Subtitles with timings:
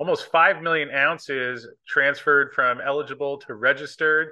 [0.00, 4.30] almost 5 million ounces transferred from eligible to registered.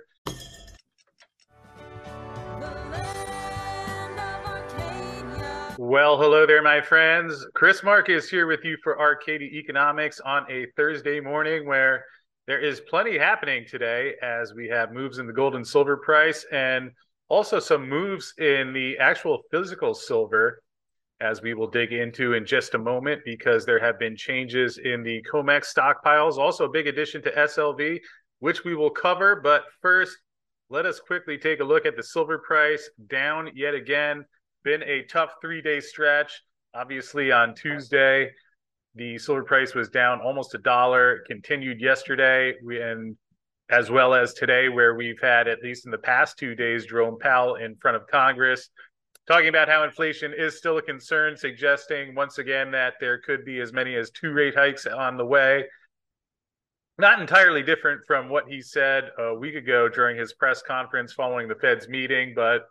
[5.76, 7.46] Well, hello there, my friends.
[7.54, 12.02] Chris Marcus here with you for Arcadia Economics on a Thursday morning where
[12.46, 16.46] there is plenty happening today as we have moves in the gold and silver price
[16.50, 16.90] and
[17.28, 20.62] also some moves in the actual physical silver
[21.20, 25.02] as we will dig into in just a moment because there have been changes in
[25.02, 26.38] the COMEX stockpiles.
[26.38, 27.98] Also, a big addition to SLV,
[28.38, 29.40] which we will cover.
[29.42, 30.16] But first,
[30.70, 34.24] let us quickly take a look at the silver price down yet again.
[34.62, 36.42] Been a tough three day stretch.
[36.74, 38.30] Obviously, on Tuesday,
[38.94, 43.16] the silver price was down almost a dollar, continued yesterday, and
[43.70, 47.18] as well as today, where we've had, at least in the past two days, Jerome
[47.18, 48.70] Powell in front of Congress
[49.28, 53.60] talking about how inflation is still a concern, suggesting once again that there could be
[53.60, 55.66] as many as two rate hikes on the way.
[56.96, 61.46] Not entirely different from what he said a week ago during his press conference following
[61.46, 62.62] the Fed's meeting, but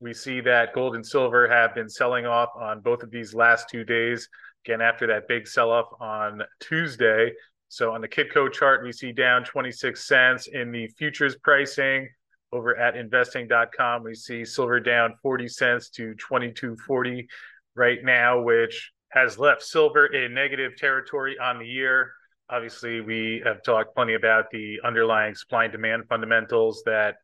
[0.00, 3.68] we see that gold and silver have been selling off on both of these last
[3.70, 4.28] two days.
[4.66, 7.32] Again, after that big sell off on Tuesday.
[7.68, 12.08] So on the Kitco chart, we see down 26 cents in the futures pricing
[12.52, 14.02] over at investing.com.
[14.02, 17.26] We see silver down 40 cents to 22.40
[17.74, 22.12] right now, which has left silver in negative territory on the year.
[22.50, 27.16] Obviously, we have talked plenty about the underlying supply and demand fundamentals that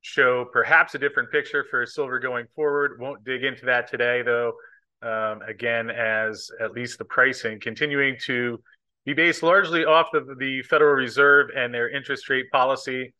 [0.00, 2.98] show perhaps a different picture for silver going forward.
[3.00, 4.52] Won't dig into that today, though.
[5.02, 8.58] Um, again, as at least the pricing continuing to
[9.04, 13.12] be based largely off of the Federal Reserve and their interest rate policy.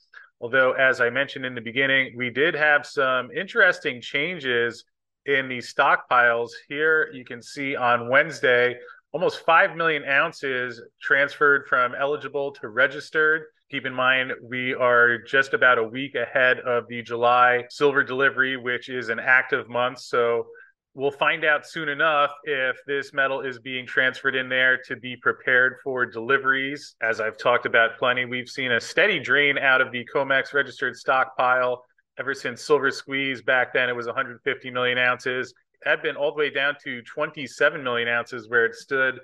[0.45, 4.85] Although, as I mentioned in the beginning, we did have some interesting changes
[5.25, 6.51] in the stockpiles.
[6.69, 8.77] Here you can see on Wednesday,
[9.13, 13.45] almost 5 million ounces transferred from eligible to registered.
[13.71, 18.59] Keep in mind, we are just about a week ahead of the July silver delivery,
[18.59, 19.99] which is an active month.
[20.01, 20.45] So
[20.95, 25.17] we'll find out soon enough if this metal is being transferred in there to be
[25.17, 26.95] prepared for deliveries.
[27.03, 30.97] As I've talked about plenty, we've seen a steady drain out of the COMEX registered
[30.97, 31.85] stockpile
[32.19, 33.43] ever since Silver Squeeze.
[33.43, 35.53] Back then, it was 150 million ounces.
[35.85, 39.19] It had been all the way down to 27 million ounces where it stood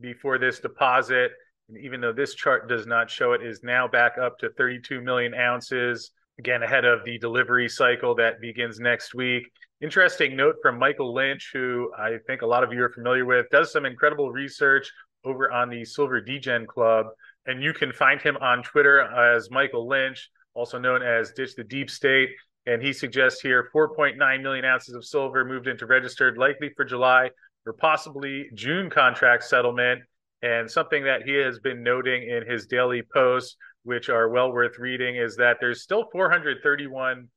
[0.00, 1.32] before this deposit.
[1.70, 5.00] And even though this chart does not show it, is now back up to 32
[5.00, 6.10] million ounces.
[6.38, 9.44] Again, ahead of the delivery cycle that begins next week.
[9.80, 13.46] Interesting note from Michael Lynch, who I think a lot of you are familiar with,
[13.50, 14.90] does some incredible research
[15.24, 17.06] over on the Silver Degen Club.
[17.46, 21.64] And you can find him on Twitter as Michael Lynch, also known as Ditch the
[21.64, 22.30] Deep State.
[22.66, 27.30] And he suggests here 4.9 million ounces of silver moved into registered, likely for July
[27.66, 30.00] or possibly June contract settlement.
[30.42, 34.78] And something that he has been noting in his daily posts, which are well worth
[34.78, 37.28] reading, is that there's still 431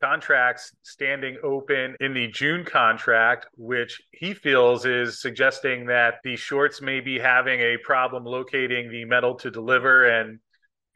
[0.00, 6.80] contracts standing open in the June contract, which he feels is suggesting that the shorts
[6.80, 10.06] may be having a problem locating the metal to deliver.
[10.06, 10.38] And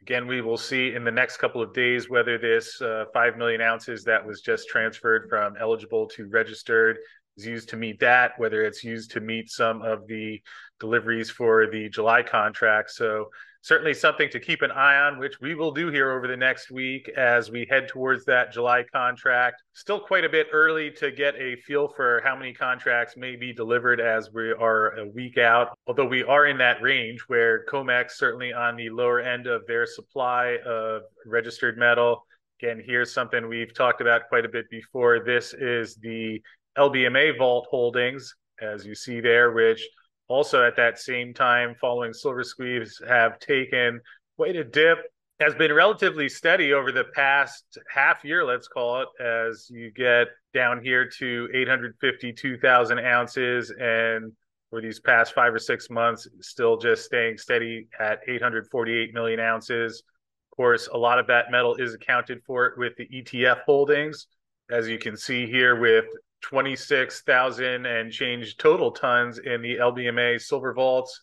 [0.01, 3.61] again, we will see in the next couple of days whether this uh, 5 million
[3.61, 6.97] ounces that was just transferred from eligible to registered
[7.37, 10.41] is used to meet that, whether it's used to meet some of the
[10.79, 12.91] deliveries for the July contract.
[12.91, 13.29] So
[13.61, 16.69] certainly something to keep an eye on, which we will do here over the next
[16.69, 19.63] week as we head towards that July contract.
[19.73, 23.53] Still quite a bit early to get a feel for how many contracts may be
[23.53, 28.11] delivered as we are a week out, although we are in that range where COMEX
[28.11, 32.23] certainly on the lower end of their supply of registered metal.
[32.61, 35.19] Again, here's something we've talked about quite a bit before.
[35.25, 36.41] This is the
[36.77, 39.87] LBMA vault holdings, as you see there, which
[40.27, 43.99] also at that same time following silver squeeze have taken
[44.37, 44.99] quite a dip
[45.39, 50.27] has been relatively steady over the past half year let's call it as you get
[50.53, 54.31] down here to 852,000 ounces and
[54.69, 60.03] for these past 5 or 6 months still just staying steady at 848 million ounces.
[60.51, 64.27] Of course a lot of that metal is accounted for with the ETF holdings
[64.71, 66.05] as you can see here with
[66.41, 71.21] 26,000 and change total tons in the LBMA silver vaults,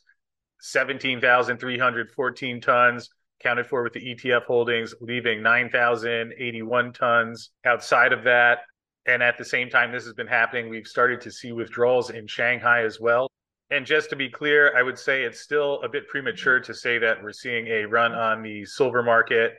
[0.60, 3.10] 17,314 tons
[3.42, 8.60] counted for with the ETF holdings, leaving 9,081 tons outside of that.
[9.06, 10.68] And at the same time, this has been happening.
[10.68, 13.28] We've started to see withdrawals in Shanghai as well.
[13.70, 16.98] And just to be clear, I would say it's still a bit premature to say
[16.98, 19.54] that we're seeing a run on the silver market,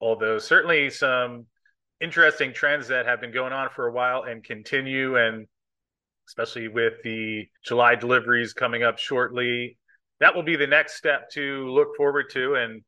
[0.00, 1.46] although certainly some
[2.02, 5.46] interesting trends that have been going on for a while and continue and
[6.28, 9.78] especially with the July deliveries coming up shortly
[10.20, 12.82] that will be the next step to look forward to and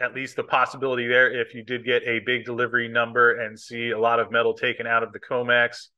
[0.00, 3.90] at least the possibility there if you did get a big delivery number and see
[3.90, 5.88] a lot of metal taken out of the COMEX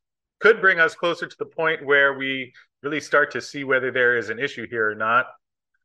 [0.41, 2.53] could bring us closer to the point where we
[2.83, 5.27] really start to see whether there is an issue here or not.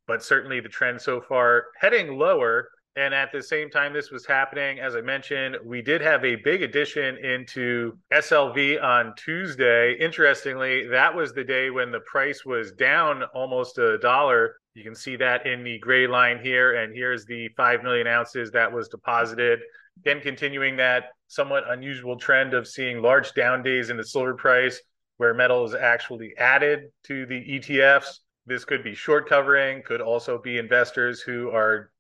[0.08, 2.70] But certainly the trend so far heading lower.
[2.96, 6.36] And at the same time, this was happening, as I mentioned, we did have a
[6.36, 9.94] big addition into SLV on Tuesday.
[9.94, 14.96] Interestingly, that was the day when the price was down almost a dollar you can
[14.96, 18.88] see that in the gray line here, and here's the 5 million ounces that was
[18.88, 19.60] deposited.
[20.00, 24.82] Again, continuing that somewhat unusual trend of seeing large down days in the silver price
[25.18, 28.20] where metal is actually added to the ETFs.
[28.46, 31.91] This could be short covering, could also be investors who are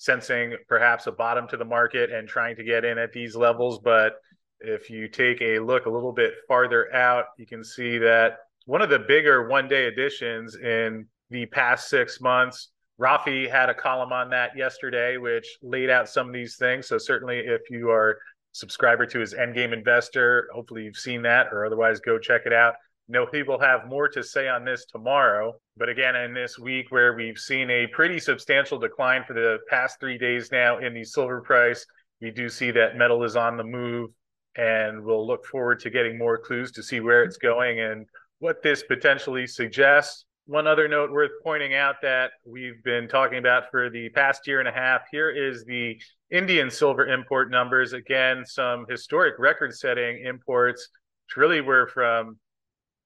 [0.00, 3.78] sensing perhaps a bottom to the market and trying to get in at these levels.
[3.78, 4.14] But
[4.58, 8.80] if you take a look a little bit farther out, you can see that one
[8.80, 12.70] of the bigger one day additions in the past six months.
[12.98, 16.88] Rafi had a column on that yesterday, which laid out some of these things.
[16.88, 18.18] So certainly, if you are
[18.52, 22.74] subscriber to his Endgame Investor, hopefully you've seen that, or otherwise go check it out.
[23.12, 25.54] No, he will have more to say on this tomorrow.
[25.76, 29.98] But again, in this week where we've seen a pretty substantial decline for the past
[29.98, 31.84] three days now in the silver price,
[32.20, 34.10] we do see that metal is on the move,
[34.56, 38.06] and we'll look forward to getting more clues to see where it's going and
[38.38, 43.70] what this potentially suggests one other note worth pointing out that we've been talking about
[43.70, 47.92] for the past year and a half here is the Indian silver import numbers.
[47.92, 50.88] Again, some historic record setting imports,
[51.26, 52.38] which really were from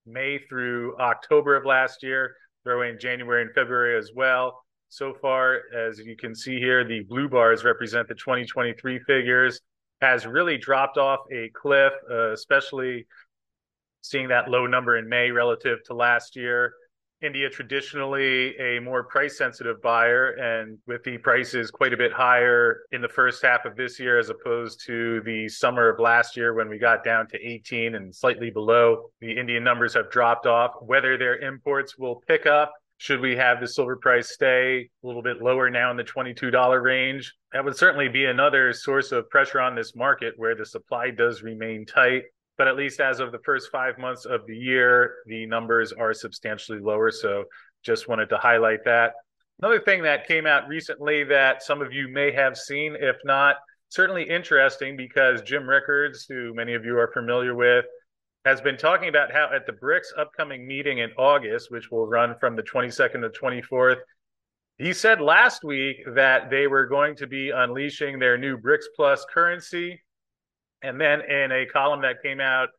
[0.05, 4.61] May through October of last year, throw in January and February as well.
[4.89, 9.59] So far, as you can see here, the blue bars represent the 2023 figures,
[10.01, 13.07] has really dropped off a cliff, uh, especially
[14.01, 16.73] seeing that low number in May relative to last year.
[17.21, 22.81] India traditionally a more price sensitive buyer, and with the prices quite a bit higher
[22.91, 26.53] in the first half of this year as opposed to the summer of last year
[26.53, 30.71] when we got down to 18 and slightly below, the Indian numbers have dropped off.
[30.81, 35.23] Whether their imports will pick up, should we have the silver price stay a little
[35.23, 39.59] bit lower now in the $22 range, that would certainly be another source of pressure
[39.59, 42.23] on this market where the supply does remain tight
[42.57, 46.13] but at least as of the first five months of the year, the numbers are
[46.13, 47.11] substantially lower.
[47.11, 47.45] So
[47.83, 49.13] just wanted to highlight that.
[49.59, 53.55] Another thing that came out recently that some of you may have seen, if not,
[53.89, 57.85] certainly interesting because Jim Rickards, who many of you are familiar with,
[58.43, 62.35] has been talking about how at the BRICS upcoming meeting in August, which will run
[62.39, 63.97] from the 22nd to 24th,
[64.77, 69.25] he said last week that they were going to be unleashing their new BRICS Plus
[69.33, 70.01] currency
[70.85, 72.69] and then in a column that came out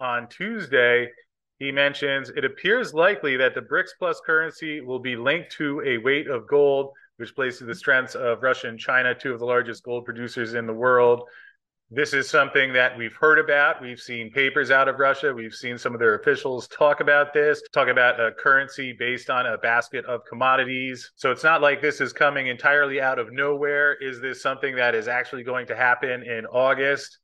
[0.00, 1.08] on Tuesday,
[1.58, 5.98] he mentions it appears likely that the BRICS plus currency will be linked to a
[5.98, 9.82] weight of gold, which to the strengths of Russia and China, two of the largest
[9.82, 11.22] gold producers in the world.
[11.88, 13.80] This is something that we've heard about.
[13.80, 15.32] We've seen papers out of Russia.
[15.32, 19.46] We've seen some of their officials talk about this, talk about a currency based on
[19.46, 21.12] a basket of commodities.
[21.14, 23.94] So it's not like this is coming entirely out of nowhere.
[24.02, 27.18] Is this something that is actually going to happen in August?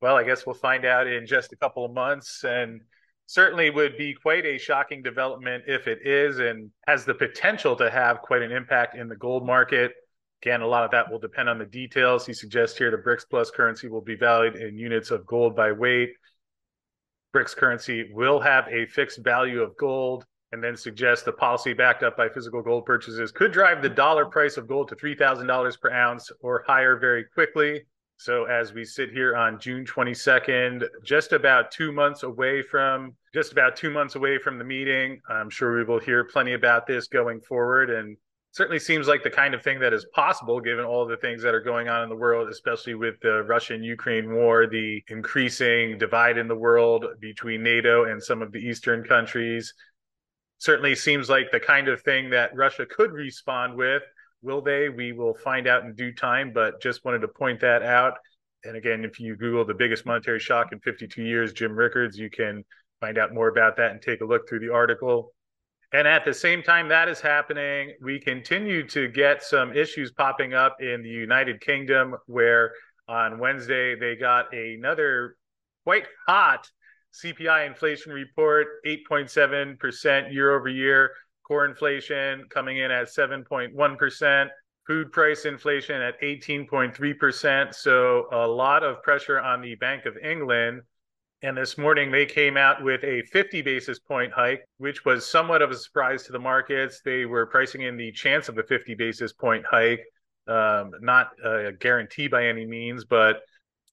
[0.00, 2.44] Well, I guess we'll find out in just a couple of months.
[2.44, 2.80] And
[3.26, 7.90] certainly would be quite a shocking development if it is and has the potential to
[7.90, 9.92] have quite an impact in the gold market.
[10.42, 12.24] Again, a lot of that will depend on the details.
[12.24, 15.72] He suggests here the BRICS Plus currency will be valued in units of gold by
[15.72, 16.10] weight.
[17.34, 22.04] BRICS currency will have a fixed value of gold and then suggests the policy backed
[22.04, 25.90] up by physical gold purchases could drive the dollar price of gold to $3,000 per
[25.90, 27.82] ounce or higher very quickly.
[28.18, 33.52] So as we sit here on June 22nd, just about two months away from just
[33.52, 37.08] about two months away from the meeting, I'm sure we will hear plenty about this
[37.08, 37.90] going forward.
[37.90, 38.16] And
[38.52, 41.54] certainly seems like the kind of thing that is possible given all the things that
[41.54, 46.38] are going on in the world, especially with the Russian Ukraine war, the increasing divide
[46.38, 49.74] in the world between NATO and some of the Eastern countries.
[50.56, 54.02] Certainly seems like the kind of thing that Russia could respond with
[54.42, 54.88] Will they?
[54.88, 58.14] We will find out in due time, but just wanted to point that out.
[58.64, 62.30] And again, if you Google the biggest monetary shock in 52 years, Jim Rickards, you
[62.30, 62.64] can
[63.00, 65.32] find out more about that and take a look through the article.
[65.92, 70.52] And at the same time that is happening, we continue to get some issues popping
[70.52, 72.72] up in the United Kingdom, where
[73.08, 75.36] on Wednesday they got another
[75.84, 76.68] quite hot
[77.12, 81.12] CPI inflation report, 8.7% year over year
[81.46, 84.48] core inflation coming in at 7.1%,
[84.86, 87.74] food price inflation at 18.3%.
[87.74, 90.82] So a lot of pressure on the Bank of England
[91.42, 95.62] And this morning they came out with a 50 basis point hike, which was somewhat
[95.62, 97.00] of a surprise to the markets.
[97.04, 100.04] They were pricing in the chance of a 50 basis point hike,
[100.48, 103.42] um, not a guarantee by any means, but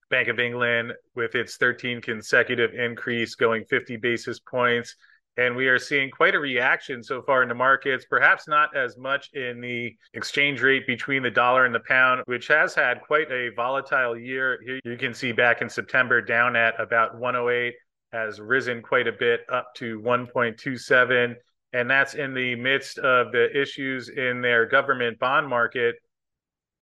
[0.09, 4.95] Bank of England with its 13 consecutive increase going 50 basis points
[5.37, 8.97] and we are seeing quite a reaction so far in the markets, perhaps not as
[8.97, 13.31] much in the exchange rate between the dollar and the pound, which has had quite
[13.31, 14.59] a volatile year.
[14.63, 17.73] Here you can see back in September down at about 108,
[18.11, 21.35] has risen quite a bit up to 1.27.
[21.73, 25.95] And that's in the midst of the issues in their government bond market,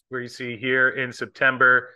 [0.09, 1.89] where you see here in September,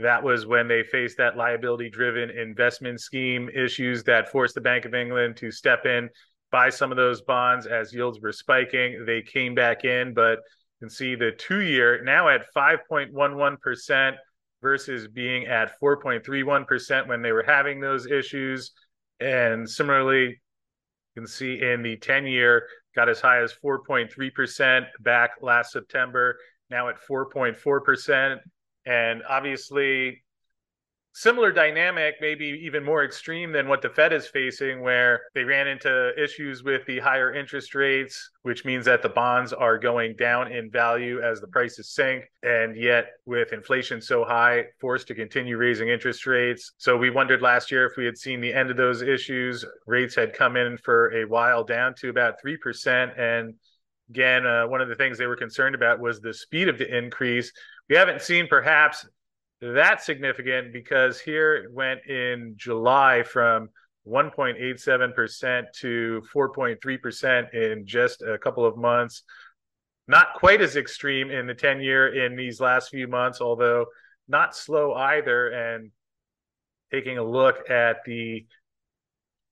[0.00, 4.84] that was when they faced that liability driven investment scheme issues that forced the Bank
[4.84, 6.08] of England to step in,
[6.50, 9.04] buy some of those bonds as yields were spiking.
[9.04, 14.14] They came back in, but you can see the two year now at 5.11%
[14.62, 18.72] versus being at 4.31% when they were having those issues.
[19.20, 25.30] And similarly, you can see in the 10 year got as high as 4.3% back
[25.42, 26.38] last September,
[26.70, 28.38] now at 4.4%.
[28.90, 30.24] And obviously,
[31.12, 35.68] similar dynamic, maybe even more extreme than what the Fed is facing, where they ran
[35.68, 40.50] into issues with the higher interest rates, which means that the bonds are going down
[40.50, 42.24] in value as the prices sink.
[42.42, 46.72] And yet, with inflation so high, forced to continue raising interest rates.
[46.78, 49.64] So, we wondered last year if we had seen the end of those issues.
[49.86, 53.16] Rates had come in for a while down to about 3%.
[53.16, 53.54] And
[54.10, 56.96] again, uh, one of the things they were concerned about was the speed of the
[56.96, 57.52] increase,
[57.88, 59.06] we haven't seen perhaps
[59.60, 63.68] that significant because here it went in July from
[64.06, 69.22] 1.87% to 4.3% in just a couple of months.
[70.08, 73.86] Not quite as extreme in the 10 year in these last few months, although
[74.26, 75.48] not slow either.
[75.48, 75.92] And
[76.90, 78.46] taking a look at the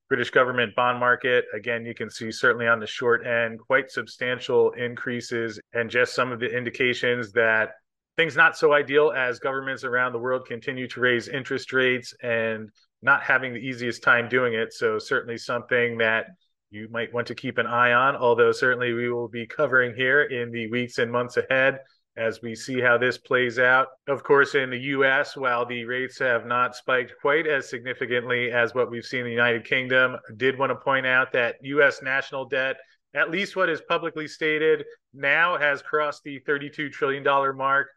[0.08, 4.70] British government bond market, again, you can see certainly on the short end quite substantial
[4.72, 7.72] increases and just some of the indications that
[8.16, 12.70] things not so ideal as governments around the world continue to raise interest rates and
[13.02, 14.72] not having the easiest time doing it.
[14.72, 16.26] So, certainly something that
[16.70, 20.22] you might want to keep an eye on, although certainly we will be covering here
[20.22, 21.80] in the weeks and months ahead
[22.18, 23.88] as we see how this plays out.
[24.08, 28.74] Of course, in the US, while the rates have not spiked quite as significantly as
[28.74, 32.02] what we've seen in the United Kingdom, I did want to point out that US
[32.02, 32.76] national debt
[33.14, 34.84] at least what is publicly stated
[35.14, 37.24] now has crossed the $32 trillion
[37.56, 37.88] mark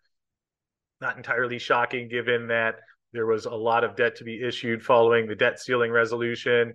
[1.01, 2.75] not entirely shocking given that
[3.11, 6.73] there was a lot of debt to be issued following the debt ceiling resolution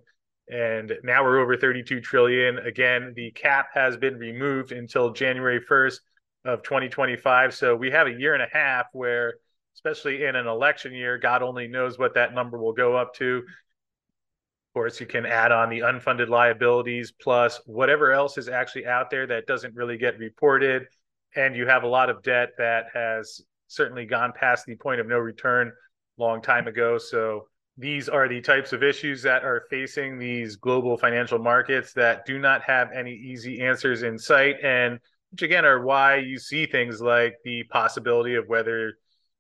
[0.49, 5.99] and now we're over 32 trillion again the cap has been removed until january 1st
[6.47, 9.35] of 2025 so we have a year and a half where
[9.75, 13.39] especially in an election year god only knows what that number will go up to.
[13.39, 19.11] Of course you can add on the unfunded liabilities plus whatever else is actually out
[19.11, 20.87] there that doesn't really get reported.
[21.35, 25.07] And you have a lot of debt that has certainly gone past the point of
[25.07, 25.73] no return
[26.19, 26.99] long time ago.
[26.99, 27.49] So
[27.79, 32.39] these are the types of issues that are facing these global financial markets that do
[32.39, 34.57] not have any easy answers in sight.
[34.63, 34.99] And
[35.31, 38.95] which again are why you see things like the possibility of whether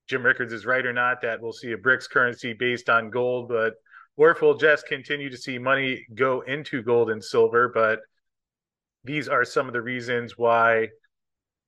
[0.08, 3.48] Jim Rickards is right or not that we'll see a BRICS currency based on gold
[3.48, 3.74] but
[4.16, 8.00] or if we'll just continue to see money go into gold and silver but
[9.04, 10.88] these are some of the reasons why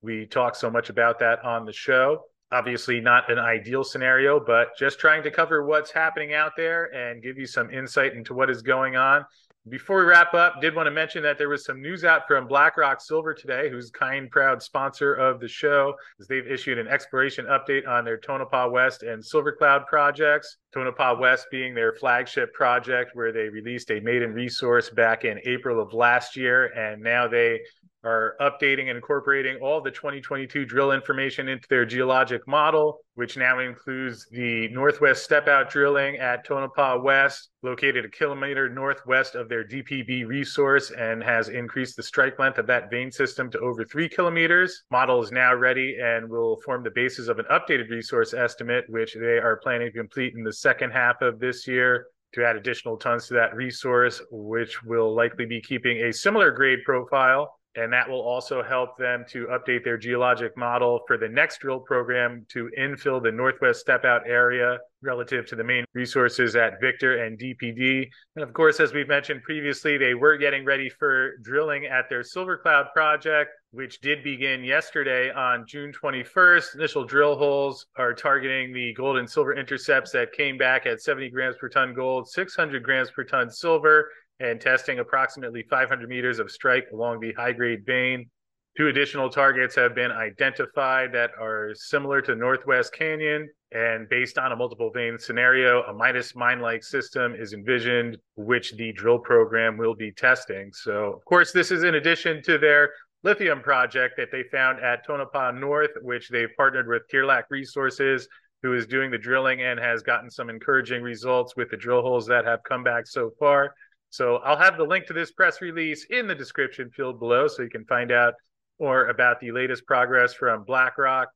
[0.03, 4.77] we talk so much about that on the show obviously not an ideal scenario, but
[4.79, 8.51] just trying to cover what's happening out there and give you some insight into what
[8.51, 9.25] is going on.
[9.69, 12.47] Before we wrap up, did want to mention that there was some news out from
[12.47, 17.45] BlackRock Silver today, who's kind, proud sponsor of the show, as they've issued an exploration
[17.47, 20.59] update on their Tonopah West and Silver Cloud projects.
[20.73, 25.83] Tonopah West being their flagship project, where they released a maiden resource back in April
[25.83, 27.61] of last year, and now they
[28.05, 33.59] are updating and incorporating all the 2022 drill information into their geologic model, which now
[33.59, 39.65] includes the northwest step out drilling at Tonopah West, located a kilometer northwest of their
[39.65, 44.09] DPB resource, and has increased the strike length of that vein system to over three
[44.09, 44.85] kilometers.
[44.91, 49.15] Model is now ready and will form the basis of an updated resource estimate, which
[49.15, 52.97] they are planning to complete in the second half of this year to add additional
[52.97, 58.09] tons to that resource, which will likely be keeping a similar grade profile and that
[58.09, 62.71] will also help them to update their geologic model for the next drill program to
[62.79, 68.09] infill the northwest step out area relative to the main resources at Victor and DPB.
[68.35, 72.25] And of course, as we've mentioned previously, they were getting ready for drilling at their
[72.25, 76.75] Silver Cloud project, which did begin yesterday on June 21st.
[76.75, 81.31] Initial drill holes are targeting the gold and silver intercepts that came back at 70
[81.31, 84.11] grams per ton gold, 600 grams per ton silver,
[84.41, 88.31] and testing approximately 500 meters of strike along the high grade vein.
[88.77, 93.49] Two additional targets have been identified that are similar to Northwest Canyon.
[93.73, 98.77] And based on a multiple vein scenario, a Midas mine like system is envisioned, which
[98.77, 100.71] the drill program will be testing.
[100.73, 102.91] So, of course, this is in addition to their
[103.25, 108.29] lithium project that they found at Tonopah North, which they've partnered with Tearlach Resources,
[108.63, 112.27] who is doing the drilling and has gotten some encouraging results with the drill holes
[112.27, 113.75] that have come back so far.
[114.11, 117.63] So I'll have the link to this press release in the description field below so
[117.63, 118.35] you can find out
[118.81, 121.29] more about the latest progress from BlackRock.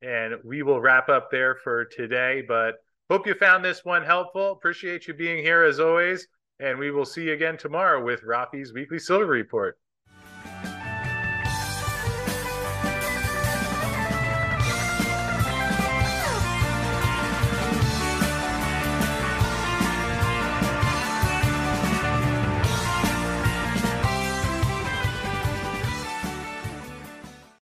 [0.00, 2.42] And we will wrap up there for today.
[2.46, 2.76] But
[3.10, 4.52] hope you found this one helpful.
[4.52, 6.26] Appreciate you being here as always.
[6.60, 9.76] And we will see you again tomorrow with Rafi's Weekly Silver Report.